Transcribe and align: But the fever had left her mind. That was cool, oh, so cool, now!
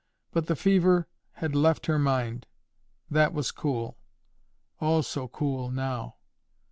But 0.31 0.47
the 0.47 0.55
fever 0.55 1.07
had 1.33 1.53
left 1.55 1.85
her 1.85 1.99
mind. 1.99 2.47
That 3.11 3.33
was 3.33 3.51
cool, 3.51 3.99
oh, 4.81 5.01
so 5.01 5.27
cool, 5.27 5.69
now! 5.69 6.15